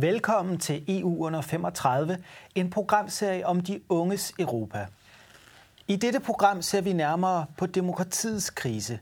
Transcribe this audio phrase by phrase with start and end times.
[0.00, 2.18] Velkommen til EU under 35,
[2.54, 4.86] en programserie om de unges Europa.
[5.88, 8.98] I dette program ser vi nærmere på demokratiets krise.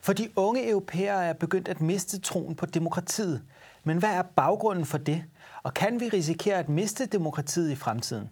[0.00, 3.42] For de unge europæere er begyndt at miste troen på demokratiet.
[3.84, 5.24] Men hvad er baggrunden for det?
[5.62, 8.30] Og kan vi risikere at miste demokratiet i fremtiden?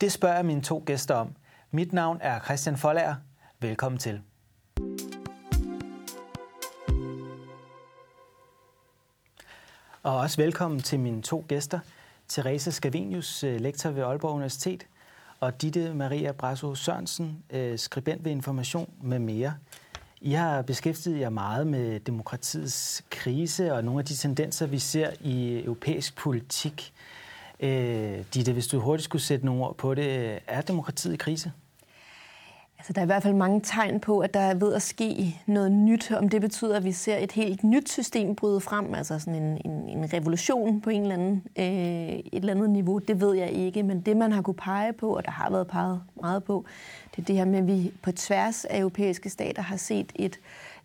[0.00, 1.34] Det spørger mine to gæster om.
[1.70, 3.14] Mit navn er Christian Folager.
[3.60, 4.20] Velkommen til.
[10.06, 11.78] Og også velkommen til mine to gæster.
[12.28, 14.86] Therese Scavenius, øh, lektor ved Aalborg Universitet,
[15.40, 19.54] og Ditte Maria Brasso Sørensen, øh, skribent ved Information med mere.
[20.20, 25.10] I har beskæftiget jer meget med demokratiets krise og nogle af de tendenser, vi ser
[25.20, 26.92] i europæisk politik.
[27.60, 31.16] Øh, Ditte, hvis du hurtigt skulle sætte nogle ord på det, øh, er demokratiet i
[31.16, 31.52] krise?
[32.78, 35.40] Altså, der er i hvert fald mange tegn på, at der er ved at ske
[35.46, 36.12] noget nyt.
[36.12, 39.60] Om det betyder, at vi ser et helt nyt system bryde frem, altså sådan en,
[39.64, 43.50] en, en revolution på en eller anden, øh, et eller andet niveau, det ved jeg
[43.50, 43.82] ikke.
[43.82, 46.64] Men det, man har kunne pege på, og der har været peget meget på,
[47.16, 50.38] det er det her med, at vi på tværs af europæiske stater har set et,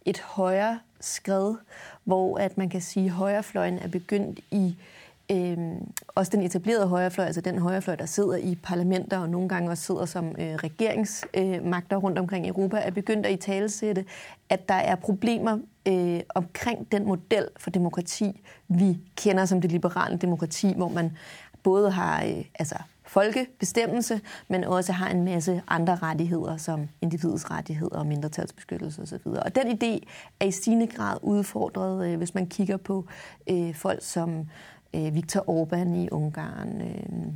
[0.06, 1.56] et højere skred,
[2.04, 5.01] hvor at man kan sige, at højrefløjen er begyndt i øh,
[5.32, 9.70] Øhm, også den etablerede højrefløj, altså den højrefløj, der sidder i parlamenter og nogle gange
[9.70, 14.06] også sidder som øh, regeringsmagter øh, rundt omkring i Europa, er begyndt at i talesætte,
[14.50, 20.18] at der er problemer øh, omkring den model for demokrati, vi kender som det liberale
[20.18, 21.18] demokrati, hvor man
[21.64, 27.98] både har øh, altså folkebestemmelse, men også har en masse andre rettigheder, som individets rettigheder
[27.98, 29.28] og mindretalsbeskyttelse osv.
[29.28, 30.08] Og den idé
[30.40, 33.06] er i stigende grad udfordret, øh, hvis man kigger på
[33.50, 34.46] øh, folk som
[34.94, 36.82] øh, Viktor Orbán i Ungarn.
[36.82, 37.34] Øh,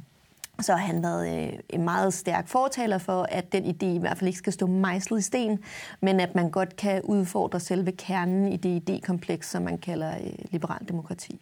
[0.61, 4.17] så har han været øh, en meget stærk fortaler for, at den idé i hvert
[4.17, 5.59] fald ikke skal stå mejslet i sten,
[6.01, 10.33] men at man godt kan udfordre selve kernen i det idékompleks, som man kalder øh,
[10.51, 11.39] liberal demokrati.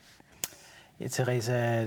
[1.00, 1.86] Ja, Teresa,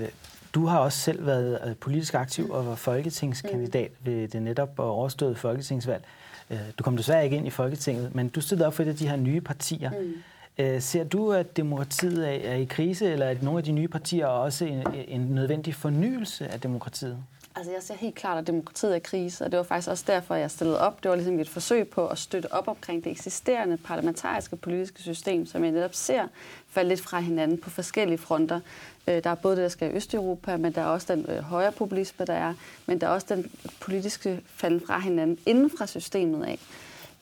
[0.53, 4.05] du har også selv været øh, politisk aktiv og var folketingskandidat mm.
[4.05, 6.03] ved det netop overståede folketingsvalg.
[6.49, 8.95] Øh, du kom desværre ikke ind i Folketinget, men du stillede op for et af
[8.95, 9.91] de her nye partier.
[9.91, 10.13] Mm.
[10.59, 14.27] Øh, ser du, at demokratiet er i krise, eller at nogle af de nye partier
[14.27, 17.17] også en, en nødvendig fornyelse af demokratiet?
[17.57, 20.03] Altså, jeg ser helt klart, at demokratiet er i krise, og det var faktisk også
[20.07, 21.03] derfor, jeg stillede op.
[21.03, 25.45] Det var ligesom et forsøg på at støtte op omkring det eksisterende parlamentariske politiske system,
[25.45, 26.27] som jeg netop ser
[26.69, 28.59] falde lidt fra hinanden på forskellige fronter.
[29.07, 31.39] Øh, der er både det, der skal i Østeuropa, men der er også den øh,
[31.39, 32.53] højre populisme, der er,
[32.85, 33.51] men der er også den
[33.81, 36.59] politiske falden fra hinanden inden fra systemet af.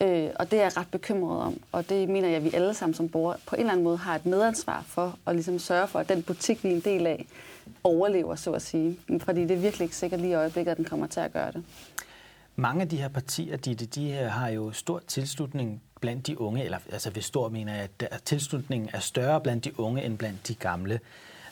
[0.00, 2.74] Øh, og det er jeg ret bekymret om, og det mener jeg, at vi alle
[2.74, 5.88] sammen som borgere på en eller anden måde har et medansvar for at ligesom sørge
[5.88, 7.26] for, at den butik, vi er en del af,
[7.84, 8.98] overlever, så at sige.
[9.20, 11.52] Fordi det er virkelig ikke sikkert lige i øjeblikket, at den kommer til at gøre
[11.52, 11.64] det.
[12.56, 16.64] Mange af de her partier, de, de her har jo stor tilslutning blandt de unge,
[16.64, 20.48] eller altså ved stor mener jeg, at tilslutningen er større blandt de unge end blandt
[20.48, 21.00] de gamle.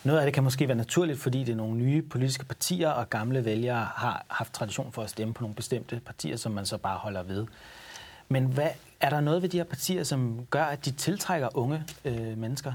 [0.04, 3.10] Noget af det kan måske være naturligt, fordi det er nogle nye politiske partier, og
[3.10, 6.78] gamle vælgere har haft tradition for at stemme på nogle bestemte partier, som man så
[6.78, 7.46] bare holder ved.
[8.28, 8.68] Men hvad,
[9.00, 12.72] er der noget ved de her partier, som gør, at de tiltrækker unge øh, mennesker?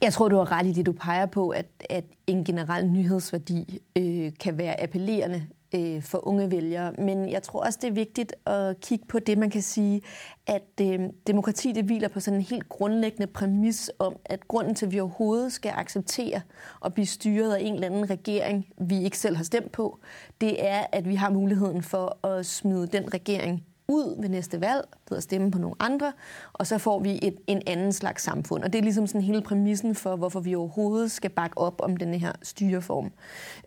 [0.00, 3.78] Jeg tror, du har ret i det, du peger på, at, at en generel nyhedsværdi
[3.96, 6.92] øh, kan være appellerende øh, for unge vælgere.
[6.92, 10.02] Men jeg tror også, det er vigtigt at kigge på det, man kan sige,
[10.46, 14.86] at øh, demokrati det hviler på sådan en helt grundlæggende præmis om, at grunden til,
[14.86, 16.40] at vi overhovedet skal acceptere
[16.84, 19.98] at blive styret af en eller anden regering, vi ikke selv har stemt på,
[20.40, 24.84] det er, at vi har muligheden for at smide den regering ud ved næste valg
[25.10, 26.12] ved at stemme på nogle andre,
[26.52, 28.64] og så får vi et, en anden slags samfund.
[28.64, 31.96] Og det er ligesom sådan hele præmissen for, hvorfor vi overhovedet skal bakke op om
[31.96, 33.12] den her styreform.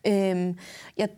[0.08, 0.58] Øhm,
[0.97, 1.09] jeg,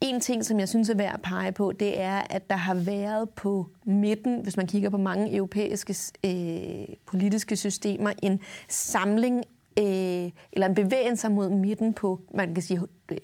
[0.00, 2.74] en ting, som jeg synes er værd at pege på, det er, at der har
[2.74, 9.44] været på midten, hvis man kigger på mange europæiske øh, politiske systemer, en samling
[9.78, 12.80] øh, eller en bevægelse mod midten på, man kan sige,
[13.12, 13.18] øh,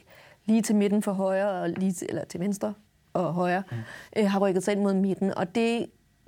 [0.47, 2.75] lige til midten for højre og lige til, eller til venstre
[3.13, 3.77] og højre, mm.
[4.17, 5.35] øh, har rykket sig ind mod midten.
[5.35, 5.87] Og det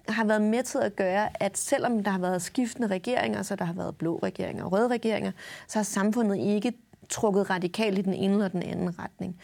[0.08, 3.64] har været med til at gøre, at selvom der har været skiftende regeringer, så der
[3.64, 5.32] har været blå regeringer og røde regeringer,
[5.68, 6.72] så har samfundet ikke
[7.08, 9.40] trukket radikalt i den ene eller den anden retning.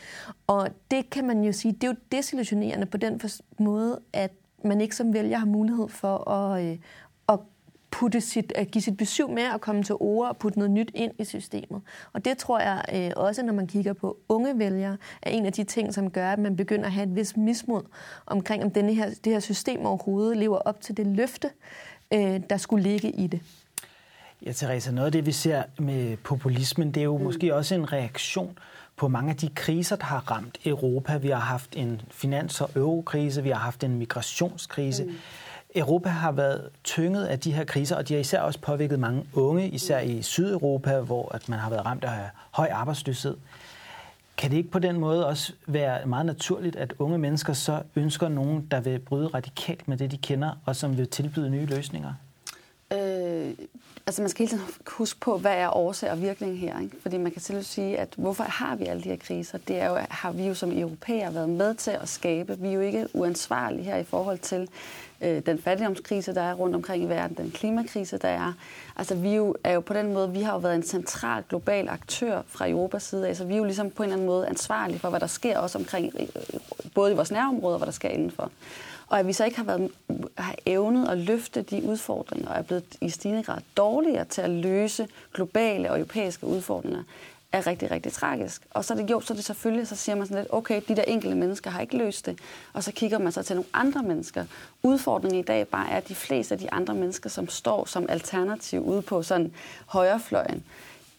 [0.46, 3.20] Og det kan man jo sige, det er jo desillusionerende på den
[3.58, 4.32] måde, at
[4.64, 6.78] man ikke som vælger har mulighed for at, øh, at
[7.96, 10.90] putte sit, at give sit besøg med at komme til ord og putte noget nyt
[10.94, 11.82] ind i systemet.
[12.12, 15.52] Og det tror jeg øh, også, når man kigger på unge vælgere, er en af
[15.52, 17.82] de ting, som gør, at man begynder at have et vis mismod
[18.26, 21.50] omkring, om denne her, det her system overhovedet lever op til det løfte,
[22.12, 23.40] øh, der skulle ligge i det.
[24.46, 27.24] Ja, Teresa, noget af det, vi ser med populismen, det er jo mm.
[27.24, 28.58] måske også en reaktion
[28.96, 31.16] på mange af de kriser, der har ramt Europa.
[31.16, 35.04] Vi har haft en finans- og eurokrise, vi har haft en migrationskrise.
[35.04, 35.14] Mm.
[35.76, 39.26] Europa har været tynget af de her kriser, og de har især også påvirket mange
[39.32, 43.36] unge, især i Sydeuropa, hvor at man har været ramt af høj arbejdsløshed.
[44.36, 48.28] Kan det ikke på den måde også være meget naturligt, at unge mennesker så ønsker
[48.28, 52.12] nogen, der vil bryde radikalt med det, de kender, og som vil tilbyde nye løsninger?
[54.08, 56.80] Altså man skal hele tiden huske på, hvad er årsag og virkning her.
[56.80, 56.96] Ikke?
[57.02, 59.58] Fordi man kan selv sige, at hvorfor har vi alle de her kriser?
[59.58, 62.58] Det er jo, har vi jo som europæer været med til at skabe.
[62.58, 64.68] Vi er jo ikke uansvarlige her i forhold til
[65.20, 68.52] øh, den fattigdomskrise, der er rundt omkring i verden, den klimakrise, der er.
[68.96, 71.88] Altså vi jo, er jo på den måde, vi har jo været en central global
[71.88, 74.98] aktør fra Europas side Altså vi er jo ligesom på en eller anden måde ansvarlige
[74.98, 76.60] for, hvad der sker også omkring, øh,
[76.94, 78.50] både i vores nærområder og hvad der sker indenfor.
[79.08, 79.90] Og at vi så ikke har, været,
[80.38, 84.50] har evnet at løfte de udfordringer, og er blevet i stigende grad dårligere til at
[84.50, 87.02] løse globale og europæiske udfordringer,
[87.52, 88.62] er rigtig, rigtig tragisk.
[88.70, 90.82] Og så er det jo, så er det selvfølgelig, så siger man sådan lidt, okay,
[90.88, 92.38] de der enkelte mennesker har ikke løst det.
[92.72, 94.44] Og så kigger man så til nogle andre mennesker.
[94.82, 98.06] Udfordringen i dag bare er, at de fleste af de andre mennesker, som står som
[98.08, 99.52] alternativ ude på sådan
[99.86, 100.64] højrefløjen,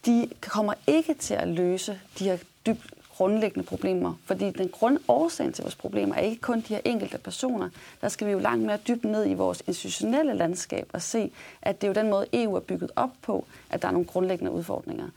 [0.06, 4.14] de kommer ikke til at løse de her dybt grundlæggende problemer.
[4.25, 7.69] Fordi den grundårsagen til vores problemer er ikke kun de her enkelte personer.
[8.02, 11.31] Der skal vi jo langt mere dybt ned i vores institutionelle landskab og se,
[11.62, 14.08] at det er jo den måde, EU er bygget op på, at der er nogle
[14.08, 15.08] grundlæggende udfordringer.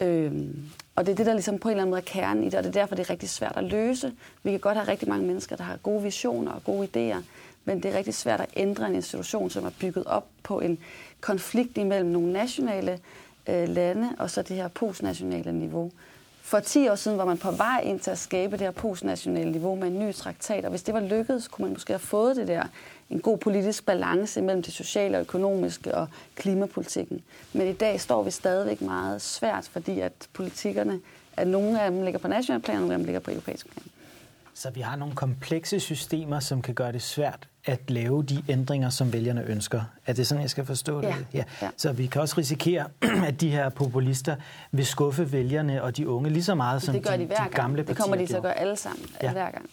[0.00, 2.46] Øhm, og det er det, der ligesom på en eller anden måde er kernen i
[2.46, 4.12] det, og det er derfor, det er rigtig svært at løse.
[4.42, 7.22] Vi kan godt have rigtig mange mennesker, der har gode visioner og gode idéer,
[7.64, 10.78] men det er rigtig svært at ændre en institution, som er bygget op på en
[11.20, 12.98] konflikt imellem nogle nationale
[13.48, 15.90] øh, lande og så det her postnationale niveau.
[16.50, 19.50] For 10 år siden var man på vej ind til at skabe det her postnationale
[19.50, 22.36] niveau med en ny traktat, og hvis det var lykkedes, kunne man måske have fået
[22.36, 22.62] det der,
[23.10, 27.22] en god politisk balance mellem det sociale og økonomiske og klimapolitikken.
[27.52, 31.00] Men i dag står vi stadigvæk meget svært, fordi at politikerne,
[31.36, 33.70] at nogle af dem ligger på national plan, og nogle af dem ligger på europæisk
[33.70, 33.84] plan.
[34.54, 38.90] Så vi har nogle komplekse systemer, som kan gøre det svært at lave de ændringer,
[38.90, 39.82] som vælgerne ønsker.
[40.06, 41.08] Er det sådan, jeg skal forstå det?
[41.08, 41.16] Ja.
[41.34, 41.44] ja.
[41.62, 41.70] ja.
[41.76, 42.86] Så vi kan også risikere,
[43.28, 44.36] at de her populister
[44.72, 47.34] vil skuffe vælgerne og de unge lige så meget, som det gør de, de, de
[47.50, 49.32] gamle partier Det kommer de til at gøre alle sammen, ja.
[49.32, 49.70] hver gang.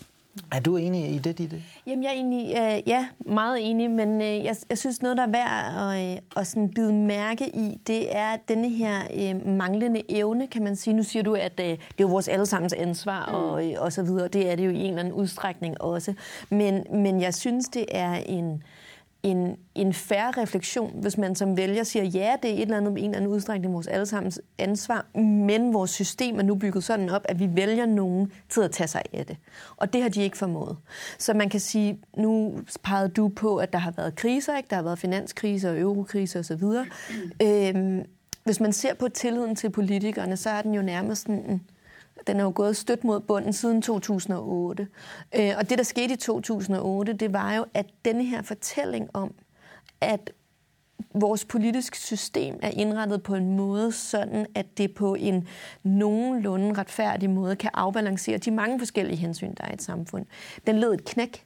[0.51, 1.63] Er du enig i det, Ditte?
[1.87, 5.23] Jamen, jeg er enig, øh, ja, meget enig, men øh, jeg, jeg synes, noget, der
[5.23, 10.01] er værd at, øh, at sådan bide mærke i, det er denne her øh, manglende
[10.09, 10.93] evne, kan man sige.
[10.93, 13.35] Nu siger du, at øh, det er jo vores allesammens ansvar mm.
[13.35, 14.27] og, øh, og så videre.
[14.27, 16.13] Det er det jo i en eller anden udstrækning også.
[16.49, 18.53] Men, men jeg synes, det er en...
[18.53, 18.59] Øh,
[19.23, 22.91] en, en færre refleksion, hvis man som vælger siger, ja, det er et eller andet,
[22.91, 27.21] en eller anden udstrækning vores allesammens ansvar, men vores system er nu bygget sådan op,
[27.25, 29.37] at vi vælger nogen til at tage sig af det.
[29.77, 30.77] Og det har de ikke formået.
[31.17, 34.67] Så man kan sige, nu pegede du på, at der har været kriser, ikke?
[34.69, 36.63] der har været finanskriser og eurokriser osv.
[37.41, 38.03] Øhm,
[38.43, 41.61] hvis man ser på tilliden til politikerne, så er den jo nærmest sådan
[42.27, 44.87] den er jo gået stødt mod bunden siden 2008.
[45.35, 49.33] Øh, og det, der skete i 2008, det var jo, at denne her fortælling om,
[50.01, 50.31] at
[51.13, 55.47] vores politiske system er indrettet på en måde, sådan at det på en
[55.83, 60.25] nogenlunde retfærdig måde kan afbalancere de mange forskellige hensyn, der er i et samfund.
[60.67, 61.45] Den led et knæk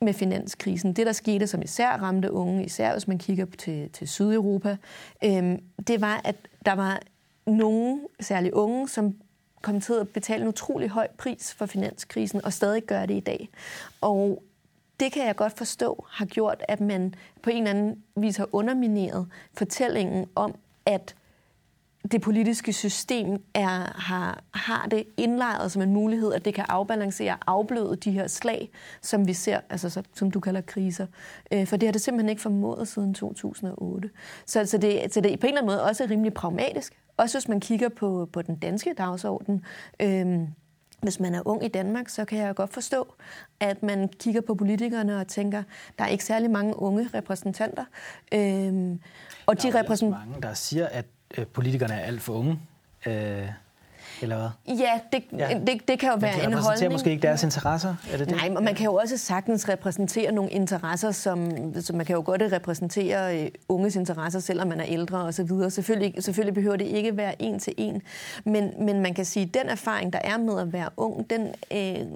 [0.00, 0.92] med finanskrisen.
[0.92, 4.76] Det, der skete, som især ramte unge, især hvis man kigger til, til Sydeuropa,
[5.24, 6.36] øhm, det var, at
[6.66, 7.00] der var
[7.46, 9.14] nogle, særligt unge, som
[9.62, 13.20] kommet til at betale en utrolig høj pris for finanskrisen, og stadig gør det i
[13.20, 13.48] dag.
[14.00, 14.42] Og
[15.00, 18.48] det kan jeg godt forstå har gjort, at man på en eller anden vis har
[18.52, 20.54] undermineret fortællingen om,
[20.86, 21.14] at
[22.12, 27.32] det politiske system er, har, har det indlejret som en mulighed, at det kan afbalancere
[27.32, 28.70] og afbløde de her slag,
[29.02, 31.06] som vi ser, altså så, som du kalder kriser.
[31.52, 34.10] Øh, for det har det simpelthen ikke formået siden 2008.
[34.46, 37.38] Så, så, det, så det er på en eller anden måde også rimelig pragmatisk også
[37.38, 39.64] hvis man kigger på, på den danske dagsorden,
[40.00, 40.46] øhm,
[41.02, 43.14] hvis man er ung i Danmark, så kan jeg godt forstå,
[43.60, 45.62] at man kigger på politikerne og tænker,
[45.98, 47.84] der er ikke særlig mange unge repræsentanter.
[48.34, 49.00] Øhm,
[49.46, 50.10] og der de er repræsent...
[50.10, 51.06] mange, der siger, at
[51.38, 52.60] øh, politikerne er alt for unge.
[53.06, 53.48] Øh,
[54.22, 54.76] eller hvad?
[54.76, 55.60] Ja, det, ja.
[55.66, 56.58] det, det kan jo være en holdning.
[56.58, 57.94] repræsenterer måske ikke deres interesser?
[58.12, 58.36] Er det det?
[58.36, 62.22] Nej, men man kan jo også sagtens repræsentere nogle interesser, som, som man kan jo
[62.26, 65.70] godt repræsentere øh, unges interesser, selvom man er ældre og så videre.
[65.70, 68.02] Selvfølgelig, selvfølgelig behøver det ikke være en til en,
[68.44, 71.48] men, men man kan sige, at den erfaring, der er med at være ung, den,
[71.72, 72.06] øh,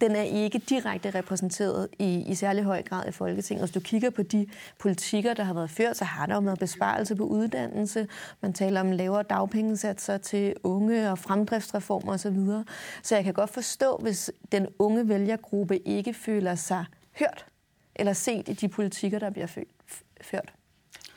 [0.00, 3.62] den er ikke direkte repræsenteret i, i særlig høj grad i Folketinget.
[3.62, 4.46] Hvis du kigger på de
[4.78, 8.08] politikker, der har været ført, så har der jo været besparelse på uddannelse.
[8.40, 12.36] Man taler om lavere dagpengesatser til unge og fremdriftsreformer osv.
[12.36, 12.64] Så,
[13.02, 16.84] så jeg kan godt forstå, hvis den unge vælgergruppe ikke føler sig
[17.18, 17.46] hørt
[17.96, 19.46] eller set i de politikker, der bliver
[20.20, 20.52] ført.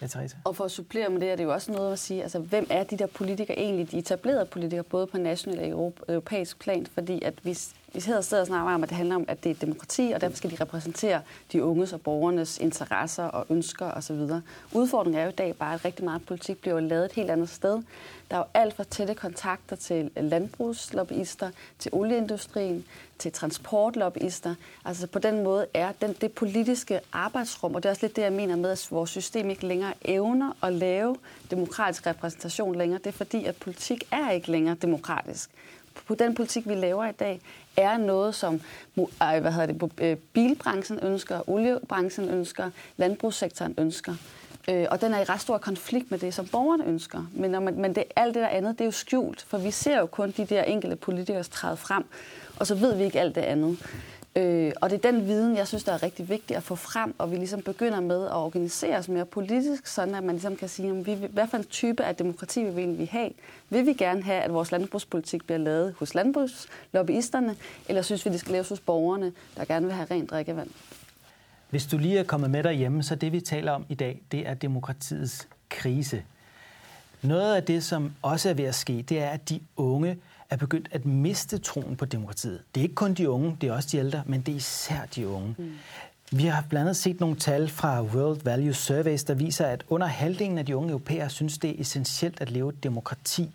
[0.02, 0.38] Ja, Therese.
[0.44, 2.68] Og for at supplere med det, er det jo også noget at sige, altså hvem
[2.70, 7.22] er de der politikere egentlig, de etablerede politikere, både på national og europæisk plan, fordi
[7.22, 9.56] at hvis vi hedder stedet og snakker om, at det handler om, at det er
[9.56, 11.22] demokrati, og derfor skal de repræsentere
[11.52, 14.22] de unges og borgernes interesser og ønsker osv.
[14.74, 17.50] Udfordringen er jo i dag bare, at rigtig meget politik bliver lavet et helt andet
[17.50, 17.82] sted.
[18.32, 22.86] Der er jo alt fra tætte kontakter til landbrugslobbyister, til olieindustrien,
[23.20, 24.56] til transportlobbyister.
[24.86, 28.22] Altså på den måde er den, det politiske arbejdsrum, og det er også lidt det,
[28.22, 31.16] jeg mener med, at vores system ikke længere evner at lave
[31.52, 33.00] demokratisk repræsentation længere.
[33.00, 35.50] Det er fordi, at politik er ikke længere demokratisk.
[36.08, 37.42] På den politik, vi laver i dag,
[37.78, 38.62] er noget, som
[39.20, 44.16] hvad hedder det, øh, bilbranchen ønsker, oliebranchen ønsker, landbrugssektoren ønsker.
[44.70, 47.30] Øh, og den er i ret stor konflikt med det, som borgerne ønsker.
[47.34, 49.72] Men, når man, men det, alt det der andet, det er jo skjult, for vi
[49.72, 52.04] ser jo kun de der enkelte politikere træde frem,
[52.60, 53.78] og så ved vi ikke alt det andet.
[54.38, 57.16] Øh, og det er den viden, jeg synes, der er rigtig vigtig at få frem,
[57.18, 60.70] og vi ligesom begynder med at organisere os mere politisk, sådan at man ligesom kan
[60.70, 63.30] sige, vi, hvad for en type af demokrati vil vi egentlig have?
[63.70, 67.56] Vil vi gerne have, at vores landbrugspolitik bliver lavet hos landbrugslobbyisterne,
[67.90, 70.70] eller synes vi, det skal laves hos borgerne, der gerne vil have rent drikkevand?
[71.70, 74.48] Hvis du lige er kommet med derhjemme, så det vi taler om i dag, det
[74.48, 76.24] er demokratiets krise.
[77.22, 80.18] Noget af det, som også er ved at ske, det er, at de unge
[80.50, 82.62] er begyndt at miste troen på demokratiet.
[82.76, 85.06] Det er ikke kun de unge, det er også de ældre, men det er især
[85.16, 85.56] de unge.
[85.58, 85.72] Mm.
[86.32, 90.08] Vi har blandt andet set nogle tal fra World Value Surveys, der viser, at under
[90.08, 93.50] halvdelen af de unge europæere synes, det er essentielt at leve et demokrati.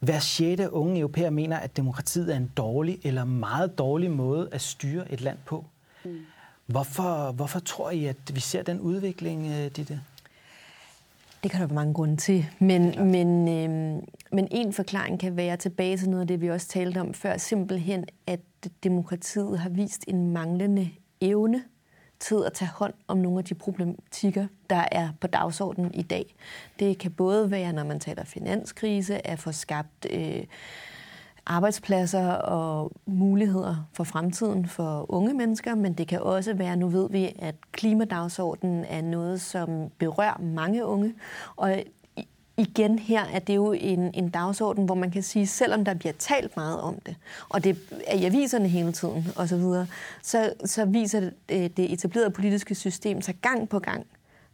[0.00, 4.60] Hver sjette unge europæer mener, at demokratiet er en dårlig eller meget dårlig måde at
[4.60, 5.64] styre et land på.
[6.04, 6.18] Mm.
[6.66, 10.00] Hvorfor, hvorfor tror I, at vi ser den udvikling, øh, Ditte?
[11.42, 14.02] Det kan der være mange grunde til, men, men, øh,
[14.34, 17.36] men en forklaring kan være tilbage til noget af det, vi også talte om før,
[17.36, 18.40] simpelthen, at
[18.84, 21.62] demokratiet har vist en manglende evne
[22.20, 26.34] til at tage hånd om nogle af de problematikker, der er på dagsordenen i dag.
[26.78, 30.44] Det kan både være, når man taler finanskrise, at få skabt øh,
[31.46, 37.10] arbejdspladser og muligheder for fremtiden for unge mennesker, men det kan også være, nu ved
[37.10, 41.14] vi, at klimadagsordenen er noget, som berører mange unge,
[41.56, 41.82] og
[42.56, 46.12] igen her er det jo en, en dagsorden, hvor man kan sige, selvom der bliver
[46.18, 47.16] talt meget om det,
[47.48, 49.86] og det er i aviserne hele tiden osv., så,
[50.22, 54.06] så, så viser det, øh, det etablerede politiske system sig gang på gang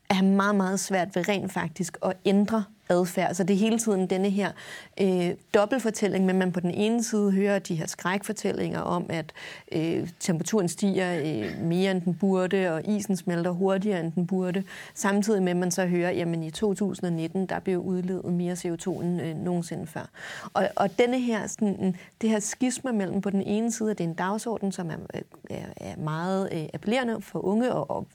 [0.09, 3.35] at have meget, meget svært ved rent faktisk at ændre adfærd.
[3.35, 4.53] Så det er hele tiden denne her
[5.01, 9.33] øh, dobbeltfortælling, men man på den ene side hører de her skrækfortællinger om, at
[9.73, 14.65] øh, temperaturen stiger øh, mere end den burde, og isen smelter hurtigere end den burde.
[14.95, 19.23] Samtidig med, at man så hører, jamen i 2019, der blev udledet mere CO2 end
[19.23, 20.11] øh, nogensinde før.
[20.55, 23.99] Og, og denne her, sådan, mm, det her skisma mellem på den ene side, at
[23.99, 27.91] det er en dagsorden, som er, øh, er, er meget øh, appellerende for unge og,
[27.91, 28.07] og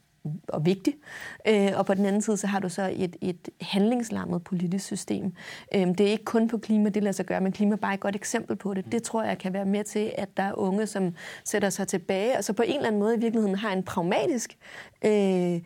[0.47, 0.95] og vigtig.
[1.47, 5.33] Øh, og på den anden side, så har du så et, et handlingslammet politisk system.
[5.75, 7.93] Øh, det er ikke kun på klima, det lader sig gøre, men klima er bare
[7.93, 8.91] et godt eksempel på det.
[8.91, 11.13] Det tror jeg kan være med til, at der er unge, som
[11.45, 14.57] sætter sig tilbage, og så på en eller anden måde i virkeligheden har en pragmatisk
[15.05, 15.61] øh,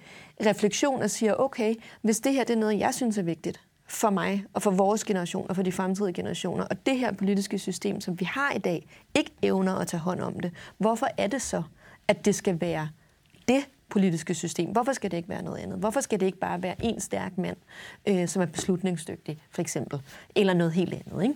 [0.46, 4.10] refleksion og siger, okay, hvis det her det er noget, jeg synes er vigtigt, for
[4.10, 6.64] mig og for vores generation og for de fremtidige generationer.
[6.66, 10.20] Og det her politiske system, som vi har i dag, ikke evner at tage hånd
[10.20, 10.52] om det.
[10.78, 11.64] Hvorfor er det så,
[12.08, 12.90] at det skal være
[13.48, 14.70] det, politiske system.
[14.70, 15.80] Hvorfor skal det ikke være noget andet?
[15.80, 17.58] Hvorfor skal det ikke bare være en stærk mand,
[18.08, 20.02] øh, som er beslutningsdygtig, for eksempel?
[20.36, 21.36] Eller noget helt andet, ikke?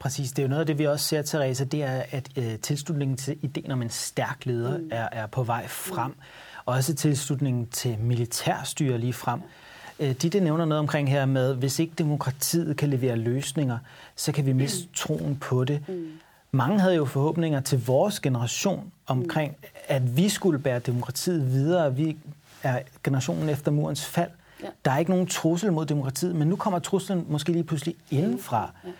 [0.00, 0.30] Præcis.
[0.30, 3.16] Det er jo noget af det, vi også ser, Therese, det er, at øh, tilslutningen
[3.16, 4.88] til ideen om en stærk leder mm.
[4.92, 6.10] er, er på vej frem.
[6.10, 6.16] Mm.
[6.66, 9.40] Også tilslutningen til militærstyre lige frem.
[10.00, 13.78] Øh, de det nævner noget omkring her med, hvis ikke demokratiet kan levere løsninger,
[14.16, 14.94] så kan vi miste mm.
[14.94, 15.88] troen på det.
[15.88, 16.08] Mm.
[16.56, 19.56] Mange havde jo forhåbninger til vores generation omkring,
[19.88, 21.96] at vi skulle bære demokratiet videre.
[21.96, 22.16] Vi
[22.62, 24.30] er generationen efter murens fald.
[24.62, 24.66] Ja.
[24.84, 28.70] Der er ikke nogen trussel mod demokratiet, men nu kommer truslen måske lige pludselig indenfra.
[28.84, 28.90] Ja.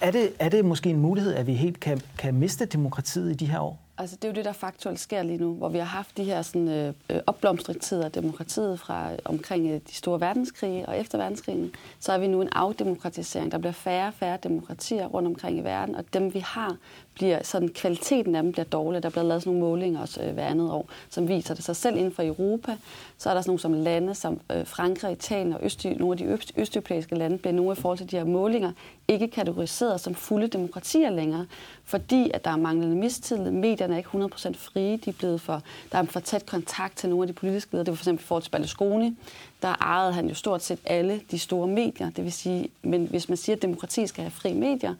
[0.00, 3.34] Er, det, er det måske en mulighed, at vi helt kan, kan miste demokratiet i
[3.34, 3.78] de her år?
[3.98, 6.24] Altså, det er jo det, der faktuelt sker lige nu, hvor vi har haft de
[6.24, 10.98] her sådan, øh, øh opblomstringstider af demokratiet fra øh, omkring øh, de store verdenskrige og
[10.98, 11.74] efter verdenskrigen.
[11.98, 13.52] Så er vi nu en afdemokratisering.
[13.52, 16.76] Der bliver færre og færre demokratier rundt omkring i verden, og dem vi har,
[17.16, 19.02] bliver sådan, kvaliteten af dem bliver dårlig.
[19.02, 21.76] Der bliver lavet sådan nogle målinger også øh, hver andet år, som viser det sig
[21.76, 22.76] selv inden for Europa.
[23.18, 26.18] Så er der sådan nogle som lande som øh, Frankrig, Italien og Øst, nogle af
[26.18, 28.72] de øst, østeuropæiske lande bliver nogle i forhold til de her målinger
[29.08, 31.46] ikke kategoriseret som fulde demokratier længere,
[31.84, 33.50] fordi at der er manglende mistillid.
[33.50, 34.96] Medierne er ikke 100% frie.
[34.96, 37.84] De er blevet for, der er for tæt kontakt til nogle af de politiske ledere.
[37.84, 39.16] Det var for eksempel i forhold til Berlusconi.
[39.62, 42.10] Der ejede han jo stort set alle de store medier.
[42.10, 44.94] Det vil sige, men hvis man siger, at demokrati skal have fri medier,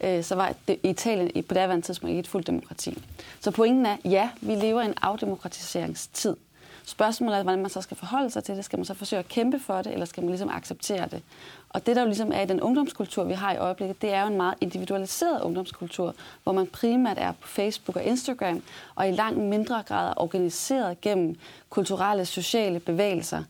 [0.00, 3.02] øh, så var det, Italien på daværende tidspunkt ikke et fuldt demokrati.
[3.40, 6.36] Så pointen er, ja, vi lever i en afdemokratiseringstid.
[6.84, 8.64] Spørgsmålet er, hvordan man så skal forholde sig til det.
[8.64, 11.22] Skal man så forsøge at kæmpe for det, eller skal man ligesom acceptere det?
[11.68, 14.22] Og det, der jo ligesom er i den ungdomskultur, vi har i øjeblikket, det er
[14.22, 18.62] jo en meget individualiseret ungdomskultur, hvor man primært er på Facebook og Instagram,
[18.94, 21.36] og i langt mindre grad er organiseret gennem
[21.70, 23.42] kulturelle, sociale bevægelser.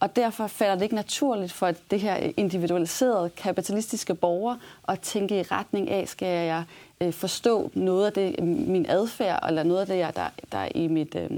[0.00, 4.56] Og derfor falder det ikke naturligt for det her individualiserede kapitalistiske borger
[4.88, 6.64] at tænke i retning af, skal jeg
[7.00, 10.58] øh, forstå noget af det, øhm, min adfærd, eller noget af det, jeg, der, der
[10.58, 11.30] er i mit, øh,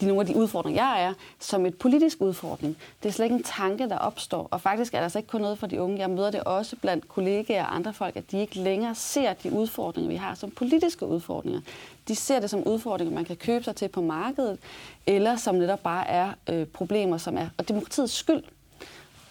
[0.00, 2.76] de, nogle af de udfordringer, jeg er, som et politisk udfordring.
[3.02, 4.48] Det er slet ikke en tanke, der opstår.
[4.50, 5.98] Og faktisk er der altså ikke kun noget for de unge.
[5.98, 9.52] Jeg møder det også blandt kollegaer og andre folk, at de ikke længere ser de
[9.52, 11.60] udfordringer, vi har som politiske udfordringer.
[12.08, 14.58] De ser det som udfordringer, man kan købe sig til på markedet,
[15.06, 18.42] eller som netop bare er øh, problemer, som er og demokratiets skyld.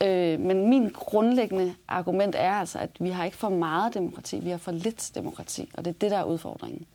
[0.01, 4.49] Øh, men min grundlæggende argument er altså, at vi har ikke for meget demokrati, vi
[4.49, 6.85] har for lidt demokrati, og det er det, der er udfordringen.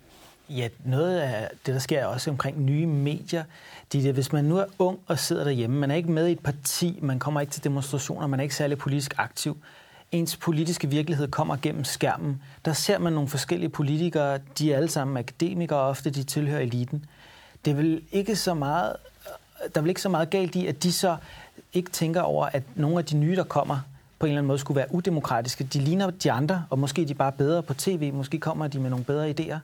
[0.50, 3.44] Ja, noget af det, der sker også omkring nye medier,
[3.92, 6.32] det er, hvis man nu er ung og sidder derhjemme, man er ikke med i
[6.32, 9.56] et parti, man kommer ikke til demonstrationer, man er ikke særlig politisk aktiv,
[10.12, 12.42] ens politiske virkelighed kommer gennem skærmen.
[12.64, 16.60] Der ser man nogle forskellige politikere, de er alle sammen akademikere, og ofte de tilhører
[16.60, 17.04] eliten.
[17.64, 18.96] Det er vel ikke så meget,
[19.58, 21.16] der er vel ikke så meget galt i, at de så
[21.72, 23.80] ikke tænker over, at nogle af de nye, der kommer,
[24.18, 25.64] på en eller anden måde skulle være udemokratiske.
[25.64, 28.12] De ligner de andre, og måske er de bare bedre på tv.
[28.12, 29.58] Måske kommer de med nogle bedre idéer.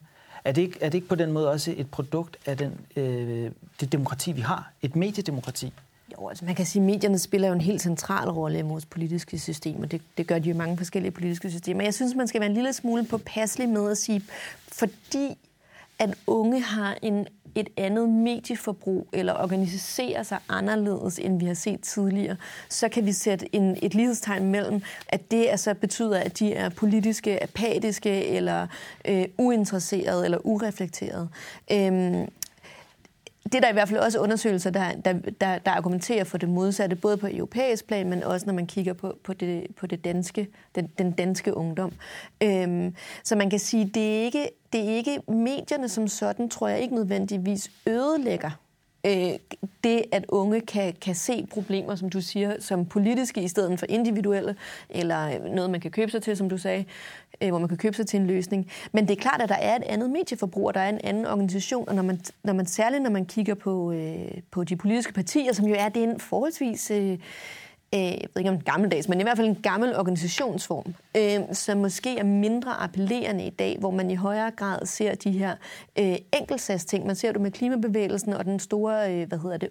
[0.44, 3.50] Er det ikke, er det ikke på den måde også et produkt af den, øh,
[3.80, 4.72] det demokrati, vi har?
[4.82, 5.72] Et mediedemokrati?
[6.12, 8.84] Jo, altså man kan sige, at medierne spiller jo en helt central rolle i vores
[8.84, 11.82] politiske system, og det, det gør de jo i mange forskellige politiske systemer.
[11.82, 14.22] Jeg synes, man skal være en lille smule påpasselig med at sige,
[14.68, 15.38] fordi
[15.98, 21.80] at unge har en et andet medieforbrug eller organiserer sig anderledes, end vi har set
[21.80, 22.36] tidligere,
[22.68, 26.68] så kan vi sætte en, et lighedstegn mellem, at det altså betyder, at de er
[26.68, 28.66] politiske, apatiske eller
[29.04, 31.28] øh, uinteresserede eller ureflekterede.
[31.72, 32.28] Øhm,
[33.44, 36.48] det er der i hvert fald også undersøgelser, der, der, der, der argumenterer for det
[36.48, 40.04] modsatte, både på europæisk plan, men også når man kigger på, på, det, på det
[40.04, 41.92] danske, den, den danske ungdom.
[42.42, 46.68] Øhm, så man kan sige, det er ikke det er ikke medierne som sådan, tror
[46.68, 48.50] jeg ikke nødvendigvis ødelægger
[49.06, 49.38] øh,
[49.84, 53.86] det, at unge kan, kan se problemer, som du siger, som politiske i stedet for
[53.88, 54.56] individuelle,
[54.90, 56.84] eller noget, man kan købe sig til, som du sagde,
[57.44, 58.70] øh, hvor man kan købe sig til en løsning.
[58.92, 61.26] Men det er klart, at der er et andet medieforbrug, og der er en anden
[61.26, 65.12] organisation, og når man, når man særligt når man kigger på, øh, på de politiske
[65.12, 66.90] partier, som jo er det en forholdsvis...
[66.90, 67.18] Øh,
[67.94, 71.78] øh, jeg ved ikke om gammeldags, men i hvert fald en gammel organisationsform, øh, som
[71.78, 75.54] måske er mindre appellerende i dag, hvor man i højere grad ser de her
[75.98, 77.06] øh, enkeltsagsting.
[77.06, 79.68] Man ser det med klimabevægelsen og den store, øh, hvad hedder det,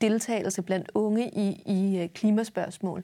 [0.00, 3.02] deltagelse blandt unge i, i øh, klimaspørgsmål.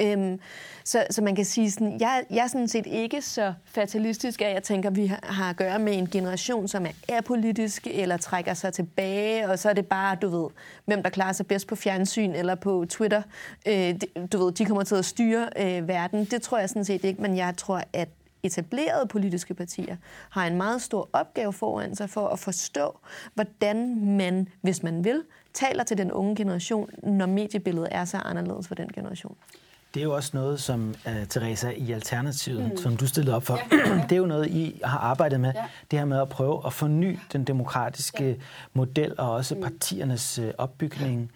[0.00, 0.40] Øhm,
[0.84, 4.54] så, så man kan sige, sådan, jeg, jeg er sådan set ikke så fatalistisk, at
[4.54, 8.16] jeg tænker, at vi har, har at gøre med en generation, som er apolitisk eller
[8.16, 10.50] trækker sig tilbage, og så er det bare, du ved,
[10.84, 13.22] hvem der klarer sig bedst på fjernsyn eller på Twitter.
[13.68, 13.94] Øh,
[14.32, 16.24] du ved, de kommer til at styre øh, verden.
[16.24, 18.08] Det tror jeg sådan set ikke, men jeg tror, at
[18.42, 19.96] etablerede politiske partier
[20.30, 22.98] har en meget stor opgave foran sig for at forstå,
[23.34, 25.22] hvordan man, hvis man vil,
[25.54, 29.36] taler til den unge generation, når mediebilledet er så anderledes for den generation.
[29.94, 32.76] Det er jo også noget, som uh, Teresa i Alternativet, mm.
[32.76, 34.02] som du stillede op for, ja.
[34.08, 35.52] det er jo noget, I har arbejdet med.
[35.54, 35.64] Ja.
[35.90, 38.34] Det her med at prøve at forny den demokratiske ja.
[38.72, 39.60] model og også mm.
[39.60, 41.32] partiernes uh, opbygning.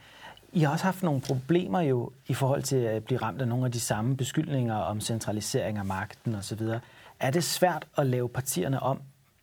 [0.52, 3.64] I har også haft nogle problemer jo i forhold til at blive ramt af nogle
[3.64, 6.60] af de samme beskyldninger om centralisering af magten osv.
[7.20, 9.00] Er det svært at lave partierne om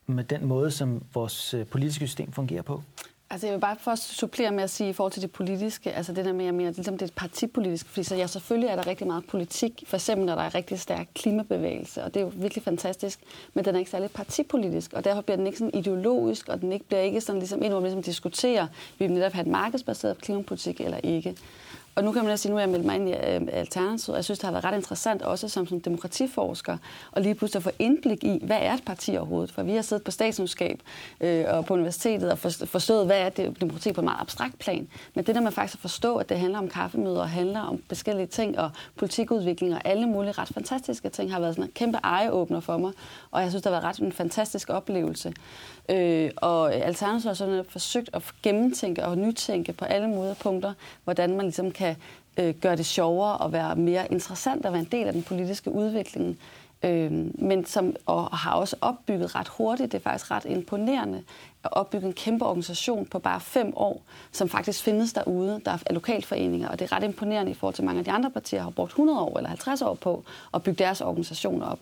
[0.07, 2.83] med den måde, som vores øh, politiske system fungerer på?
[3.29, 6.13] Altså jeg vil bare først supplere med at sige i forhold til det politiske, altså
[6.13, 8.75] det der med, jeg mener, det, ligesom det er partipolitisk, fordi så ja, selvfølgelig er
[8.75, 12.25] der rigtig meget politik, for eksempel når der er rigtig stærk klimabevægelse, og det er
[12.25, 13.19] jo virkelig fantastisk,
[13.53, 16.71] men den er ikke særlig partipolitisk, og derfor bliver den ikke sådan ideologisk, og den
[16.71, 18.67] ikke, bliver ikke sådan ligesom en, hvor man ligesom diskuterer,
[18.99, 21.38] vi netop have et markedsbaseret klimapolitik eller ikke.
[21.95, 24.15] Og nu kan man sige, nu er jeg meldt mig ind i øh, Alternativet, og
[24.15, 26.77] jeg synes, det har været ret interessant også som, som demokratiforsker,
[27.12, 29.51] og lige pludselig at få indblik i, hvad er et parti overhovedet?
[29.51, 30.81] For vi har siddet på statskundskab
[31.21, 34.88] øh, og på universitetet og forstået, hvad er det demokrati på en meget abstrakt plan.
[35.13, 37.81] Men det der med faktisk at forstå, at det handler om kaffemøder og handler om
[37.88, 41.97] forskellige ting og politikudvikling og alle mulige ret fantastiske ting, har været sådan en kæmpe
[42.03, 42.91] ejeåbner for mig.
[43.31, 45.34] Og jeg synes, det har været ret en fantastisk oplevelse.
[45.89, 51.36] Øh, og Alternativet har sådan forsøgt at gennemtænke og nytænke på alle mulige punkter, hvordan
[51.36, 51.95] man ligesom kan
[52.38, 55.71] øh, gøre det sjovere og være mere interessant at være en del af den politiske
[55.71, 56.39] udvikling.
[56.84, 61.24] Øh, men som og har også opbygget ret hurtigt, det er faktisk ret imponerende,
[61.63, 65.62] at opbygge en kæmpe organisation på bare fem år, som faktisk findes derude.
[65.65, 68.32] Der er lokalforeninger, og det er ret imponerende i forhold til mange af de andre
[68.32, 71.80] partier, har brugt 100 år eller 50 år på at bygge deres organisationer op.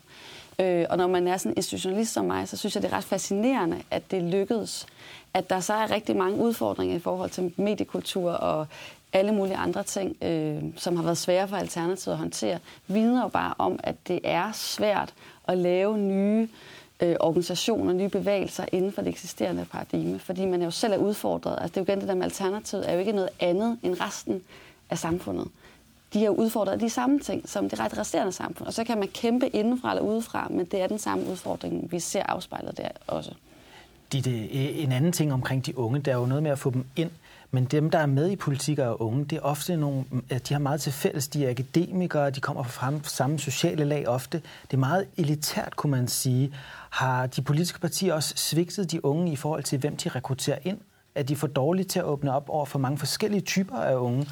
[0.60, 2.98] Øh, og når man er sådan en institutionalist som mig, så synes jeg, det er
[2.98, 4.86] ret fascinerende, at det lykkedes
[5.34, 8.68] At der så er rigtig mange udfordringer i forhold til mediekultur og
[9.14, 13.28] alle mulige andre ting, øh, som har været svære for Alternativet at håndtere, vidner jo
[13.28, 15.14] bare om, at det er svært
[15.48, 16.48] at lave nye
[17.00, 21.58] øh, organisationer, nye bevægelser inden for det eksisterende paradigme, fordi man jo selv er udfordret.
[21.62, 24.02] Altså det er jo igen det der med Alternativet, er jo ikke noget andet end
[24.02, 24.44] resten
[24.90, 25.48] af samfundet.
[26.14, 28.98] De er udfordret af de samme ting som det ret resterende samfund, og så kan
[29.00, 32.90] man kæmpe indenfra eller udefra, men det er den samme udfordring, vi ser afspejlet der
[33.08, 33.32] også.
[34.12, 36.70] Ditte, øh, en anden ting omkring de unge, der er jo noget med at få
[36.70, 37.10] dem ind
[37.54, 40.04] men dem, der er med i politik og unge, det er ofte nogle,
[40.50, 41.28] de har meget til fælles.
[41.28, 44.42] De er akademikere, de kommer fra samme sociale lag ofte.
[44.72, 46.54] Det er meget elitært, kunne man sige.
[46.90, 50.78] Har de politiske partier også svigtet de unge i forhold til, hvem de rekrutterer ind?
[51.16, 54.28] Er de for dårlige til at åbne op over for mange forskellige typer af unge?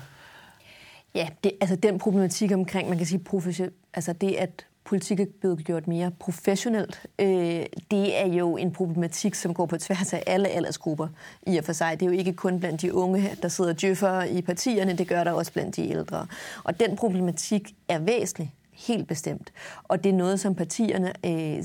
[1.16, 5.26] Ja, det, altså den problematik omkring, man kan sige, profession, altså det, at politik er
[5.40, 7.06] blevet gjort mere professionelt.
[7.20, 11.08] Øh, det er jo en problematik, som går på tværs af alle aldersgrupper
[11.48, 12.00] i og for sig.
[12.00, 15.24] Det er jo ikke kun blandt de unge, der sidder djøffer i partierne, det gør
[15.24, 16.28] der også blandt de ældre.
[16.64, 19.54] Og den problematik er væsentlig, helt bestemt.
[19.84, 21.64] Og det er noget, som partierne øh,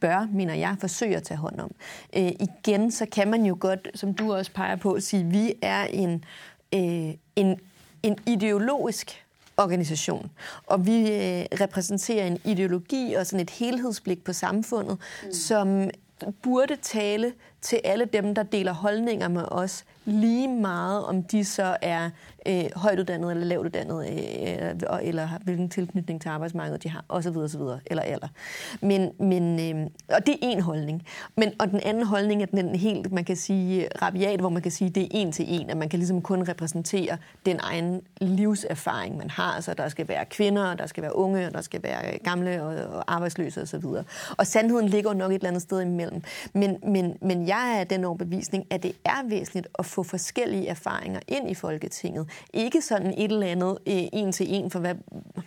[0.00, 1.74] bør, mener jeg, forsøge at tage hånd om.
[2.16, 5.84] Øh, igen, så kan man jo godt, som du også peger på, sige, vi er
[5.84, 6.24] en,
[6.74, 7.60] øh, en,
[8.04, 9.24] en ideologisk
[9.56, 10.30] organisation.
[10.66, 15.32] Og vi øh, repræsenterer en ideologi og sådan et helhedsblik på samfundet, mm.
[15.32, 15.90] som
[16.42, 21.76] burde tale til alle dem, der deler holdninger med os, lige meget om de så
[21.82, 22.10] er
[22.48, 27.36] øh, højtuddannede eller lavtuddannede, øh, øh eller hvilken tilknytning til arbejdsmarkedet de har, osv.
[27.36, 27.60] osv.
[27.86, 28.28] eller eller.
[28.80, 31.02] Men, men, øh, og det er en holdning.
[31.36, 34.72] Men, og den anden holdning er den helt, man kan sige, rabiat, hvor man kan
[34.72, 39.16] sige, det er en til en, at man kan ligesom kun repræsentere den egen livserfaring,
[39.16, 39.60] man har.
[39.60, 42.96] Så der skal være kvinder, der skal være unge, og der skal være gamle og,
[42.96, 43.84] og arbejdsløse osv.
[43.84, 44.04] Og,
[44.36, 46.22] og sandheden ligger nok et eller andet sted imellem.
[46.52, 51.20] Men, men, men jeg er den overbevisning, at det er væsentligt at få forskellige erfaringer
[51.28, 52.28] ind i Folketinget.
[52.54, 54.94] Ikke sådan et eller andet øh, en til en, for hvad,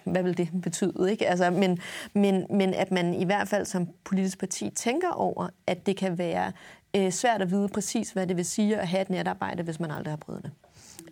[0.03, 1.11] hvad vil det betyde?
[1.11, 1.27] Ikke?
[1.27, 1.79] Altså, men,
[2.13, 6.17] men, men at man i hvert fald som politisk parti tænker over, at det kan
[6.17, 6.51] være
[6.95, 9.91] øh, svært at vide præcis, hvad det vil sige at have et netarbejde, hvis man
[9.91, 10.51] aldrig har prøvet det.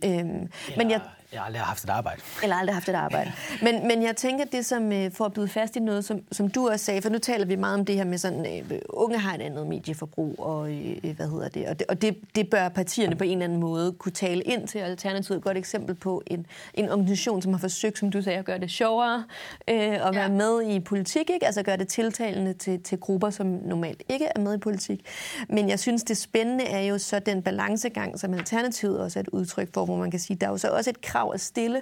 [0.04, 1.02] Øhm, men jeg,
[1.36, 2.22] jeg har aldrig haft et arbejde.
[2.44, 3.32] Eller aldrig haft et arbejde.
[3.62, 6.50] Men, men jeg tænker, det som øh, får at byde fast i noget, som, som
[6.50, 9.18] du også sagde, for nu taler vi meget om det her med sådan, øh, unge
[9.18, 12.70] har et andet medieforbrug, og øh, hvad hedder det, og, det, og det, det bør
[12.70, 14.80] partierne på en eller anden måde kunne tale ind til.
[14.80, 18.46] Alternativet et godt eksempel på en, en organisation, som har forsøgt, som du sagde, at
[18.46, 19.24] gøre det sjovere,
[19.70, 20.12] øh, at ja.
[20.12, 21.46] være med i politik, ikke?
[21.46, 25.06] altså gøre det tiltalende til, til grupper, som normalt ikke er med i politik.
[25.50, 29.30] Men jeg synes, det spændende er jo så den balancegang, som Alternativet også er et
[29.30, 31.82] udtryk for, hvor man kan sige, der er jo så også et krav at stille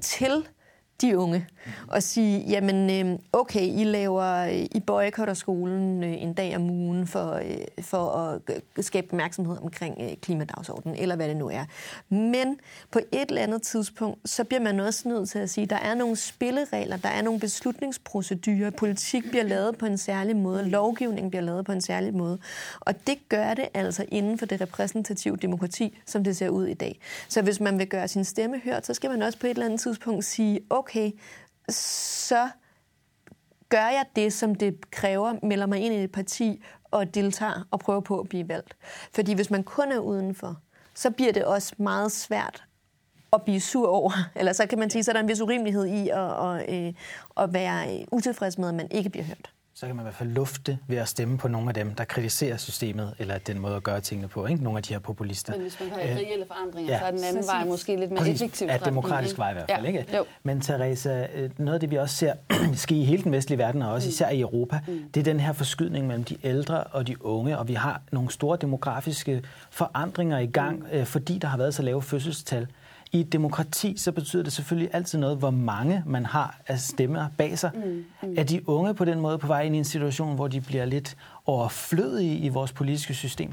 [0.00, 0.48] til
[1.00, 1.46] de unge
[1.88, 6.70] og sige, jamen øh, okay, I laver, øh, I boykotter skolen øh, en dag om
[6.70, 7.40] ugen for,
[7.80, 11.64] for at skabe opmærksomhed omkring klimadagsordenen, eller hvad det nu er.
[12.08, 12.58] Men
[12.90, 15.94] på et eller andet tidspunkt, så bliver man også nødt til at sige, der er
[15.94, 21.42] nogle spilleregler, der er nogle beslutningsprocedurer, politik bliver lavet på en særlig måde, lovgivning bliver
[21.42, 22.38] lavet på en særlig måde,
[22.80, 26.74] og det gør det altså inden for det repræsentative demokrati, som det ser ud i
[26.74, 26.98] dag.
[27.28, 29.64] Så hvis man vil gøre sin stemme hørt, så skal man også på et eller
[29.64, 31.12] andet tidspunkt sige, okay, okay,
[31.68, 32.48] så
[33.68, 37.80] gør jeg det, som det kræver, melder mig ind i et parti og deltager og
[37.80, 38.76] prøver på at blive valgt.
[39.14, 40.60] Fordi hvis man kun er udenfor,
[40.94, 42.64] så bliver det også meget svært
[43.32, 44.12] at blive sur over.
[44.36, 46.94] Eller så kan man sige, så er der en vis urimelighed i at, at, at,
[47.36, 50.14] at være øh, utilfreds med, at man ikke bliver hørt så kan man i hvert
[50.14, 53.76] fald lufte ved at stemme på nogle af dem, der kritiserer systemet, eller den måde
[53.76, 54.46] at gøre tingene på.
[54.46, 54.64] Ikke?
[54.64, 55.52] Nogle af de her populister.
[55.52, 56.98] Men hvis man har øh, reelle forandringer, ja.
[56.98, 58.42] så er den anden vej måske lidt mere Præcis.
[58.42, 58.66] effektiv.
[58.66, 59.82] Ja, demokratisk vej i hvert fald.
[59.82, 59.88] Ja.
[59.88, 60.16] Ikke?
[60.16, 60.24] Jo.
[60.42, 62.32] Men Teresa, øh, noget af det, vi også ser
[62.74, 64.10] ske i hele den vestlige verden, og også mm.
[64.10, 65.02] især i Europa, mm.
[65.14, 68.30] det er den her forskydning mellem de ældre og de unge, og vi har nogle
[68.30, 70.86] store demografiske forandringer i gang, mm.
[70.92, 72.66] øh, fordi der har været så lave fødselstal.
[73.12, 77.26] I et demokrati, så betyder det selvfølgelig altid noget, hvor mange man har af stemmer
[77.38, 77.70] bag sig.
[77.74, 78.34] Mm, mm.
[78.38, 80.84] Er de unge på den måde på vej ind i en situation, hvor de bliver
[80.84, 81.16] lidt
[81.46, 83.52] overflødige i vores politiske system?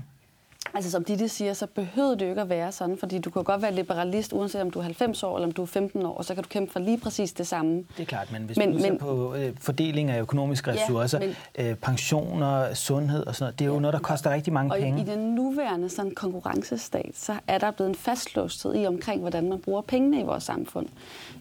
[0.76, 3.44] Altså som Ditte siger, så behøver det jo ikke at være sådan, fordi du kan
[3.44, 6.18] godt være liberalist, uanset om du er 90 år eller om du er 15 år,
[6.18, 7.76] og så kan du kæmpe for lige præcis det samme.
[7.76, 11.34] Det er klart, men hvis men, du ser på øh, fordeling af økonomiske ressourcer, ja,
[11.58, 14.54] men, øh, pensioner, sundhed og sådan noget, det er jo ja, noget, der koster rigtig
[14.54, 15.02] mange og penge.
[15.02, 19.50] Og i den nuværende sådan, konkurrencestat, så er der blevet en fastlåsthed i omkring, hvordan
[19.50, 20.88] man bruger pengene i vores samfund.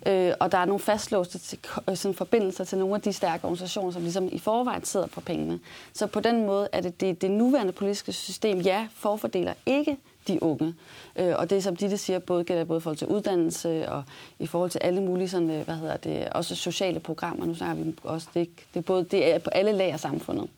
[0.07, 1.59] Øh, og der er nogle fastlåste til,
[1.91, 5.21] øh, sådan, forbindelser til nogle af de stærke organisationer, som ligesom i forvejen sidder på
[5.21, 5.61] pengene.
[5.93, 8.87] Så på den måde er det det, det nuværende politiske system, ja,
[9.23, 9.97] forfordeler ikke
[10.29, 10.75] de unge.
[11.17, 14.03] Øh, og det, som Ditte siger, både gælder både i forhold til uddannelse og
[14.39, 17.47] i forhold til alle mulige sådan, øh, hvad hedder det, også sociale programmer.
[17.47, 20.49] Nu snakker vi også, det, det, er både, det er på alle lag af samfundet.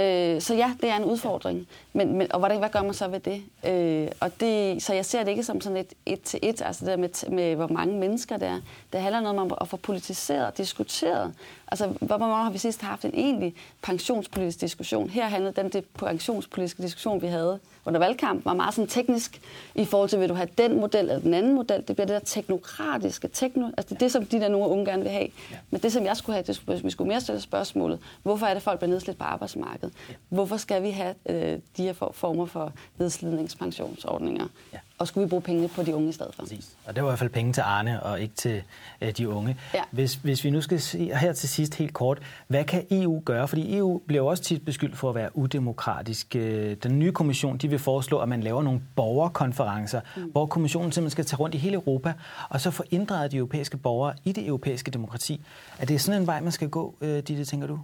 [0.00, 1.66] Øh, så ja, det er en udfordring.
[1.92, 3.42] Men, men, og hvordan, hvad gør man så ved det?
[3.66, 4.82] Øh, og det?
[4.82, 7.30] Så jeg ser det ikke som sådan et et til et, altså det der med,
[7.30, 8.60] med hvor mange mennesker der er.
[8.92, 11.32] Det handler noget om at få politiseret og diskuteret.
[11.74, 15.10] Altså, hvor mange har vi sidst haft en egentlig pensionspolitisk diskussion?
[15.10, 19.40] Her handlede den det pensionspolitiske diskussion, vi havde under valgkampen, var meget sådan teknisk
[19.74, 21.84] i forhold til, vil du have den model eller den anden model?
[21.88, 23.28] Det bliver det der teknokratiske.
[23.28, 25.28] Tekno, altså det er det, som de der nogle unge gerne vil have.
[25.50, 25.56] Ja.
[25.70, 27.98] Men det, som jeg skulle have, det skulle, vi skulle mere stille spørgsmålet.
[28.22, 29.94] Hvorfor er det, folk bliver nedslidt på arbejdsmarkedet?
[30.08, 30.14] Ja.
[30.28, 34.46] Hvorfor skal vi have øh, de her former for nedslidningspensionsordninger?
[34.72, 34.78] Ja.
[34.98, 36.42] Og skulle vi bruge penge på de unge i stedet for?
[36.42, 36.76] Præcis.
[36.86, 38.62] Og det var i hvert fald penge til Arne og ikke til
[39.00, 39.56] øh, de unge.
[39.74, 39.82] Ja.
[39.90, 43.48] Hvis, hvis vi nu skal se her til sidst helt kort, hvad kan EU gøre?
[43.48, 46.36] Fordi EU bliver også tit beskyldt for at være udemokratisk.
[46.36, 50.22] Øh, den nye kommission de vil foreslå, at man laver nogle borgerkonferencer, mm.
[50.22, 52.12] hvor kommissionen simpelthen skal tage rundt i hele Europa,
[52.48, 55.40] og så få inddraget de europæiske borgere i det europæiske demokrati.
[55.78, 57.78] Er det sådan en vej, man skal gå, øh, Ditte, tænker du?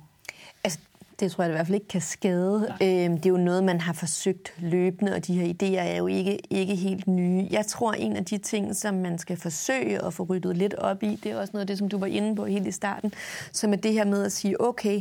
[1.20, 2.74] Det tror jeg i hvert fald ikke kan skade.
[2.82, 6.06] Øhm, det er jo noget, man har forsøgt løbende, og de her idéer er jo
[6.06, 7.46] ikke, ikke helt nye.
[7.50, 11.02] Jeg tror, en af de ting, som man skal forsøge at få ryddet lidt op
[11.02, 13.12] i, det er også noget af det, som du var inde på helt i starten,
[13.52, 15.00] som er det her med at sige, okay,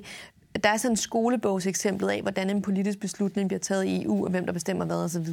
[0.63, 4.31] der er sådan en skolebogseksempel af, hvordan en politisk beslutning bliver taget i EU, og
[4.31, 5.27] hvem der bestemmer hvad osv.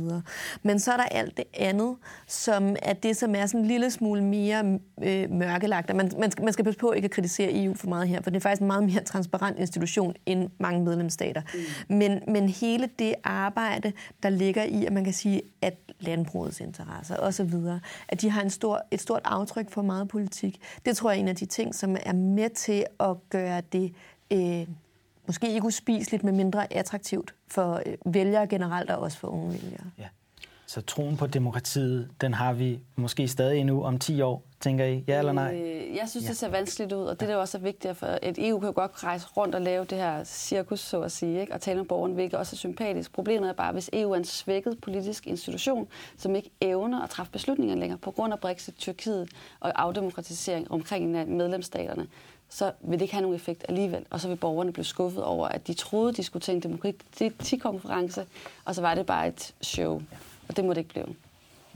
[0.62, 3.90] Men så er der alt det andet, som er det, som er sådan en lille
[3.90, 5.96] smule mere øh, mørkelagt.
[5.96, 8.30] Man, man, skal, man skal passe på ikke at kritisere EU for meget her, for
[8.30, 11.42] det er faktisk en meget mere transparent institution end mange medlemsstater.
[11.88, 11.96] Mm.
[11.96, 17.16] Men, men hele det arbejde, der ligger i, at man kan sige, at landbrugets interesser
[17.16, 17.54] osv.,
[18.08, 21.20] at de har en stor, et stort aftryk for meget politik, det tror jeg er
[21.20, 23.92] en af de ting, som er med til at gøre det
[24.32, 24.66] øh,
[25.26, 29.84] måske ikke uspiseligt, men mindre attraktivt for øh, vælgere generelt, og også for unge vælgere.
[29.98, 30.08] Ja.
[30.68, 35.04] Så troen på demokratiet, den har vi måske stadig endnu om 10 år, tænker I?
[35.08, 35.54] Ja eller nej?
[35.54, 36.28] Øh, jeg synes, ja.
[36.28, 38.72] det ser vanskeligt ud, og det er jo også vigtigt, for et EU kan jo
[38.74, 41.54] godt rejse rundt og lave det her cirkus, så at sige, ikke?
[41.54, 43.12] og tale med borgerne, hvilket også er sympatisk.
[43.12, 47.32] Problemet er bare, hvis EU er en svækket politisk institution, som ikke evner at træffe
[47.32, 49.28] beslutninger længere på grund af Brexit, Tyrkiet
[49.60, 52.06] og afdemokratisering omkring medlemsstaterne,
[52.48, 54.04] så vil det ikke have nogen effekt alligevel.
[54.10, 58.24] Og så vil borgerne blive skuffet over, at de troede, de skulle til en demokratikonference,
[58.64, 60.02] og så var det bare et show.
[60.48, 61.14] Og det må det ikke blive.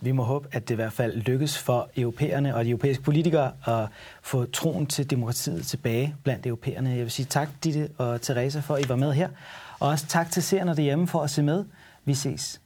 [0.03, 3.53] Vi må håbe, at det i hvert fald lykkes for europæerne og de europæiske politikere
[3.67, 3.89] at
[4.23, 6.91] få troen til demokratiet tilbage blandt europæerne.
[6.91, 9.29] Jeg vil sige tak, Ditte og Teresa, for at I var med her.
[9.81, 11.65] Og også tak til seerne derhjemme for at se med.
[12.05, 12.61] Vi ses.